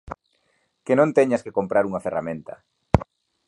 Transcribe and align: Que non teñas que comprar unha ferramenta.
Que 0.85 0.93
non 0.99 1.15
teñas 1.17 1.43
que 1.45 1.55
comprar 1.57 1.83
unha 1.89 2.03
ferramenta. 2.05 2.55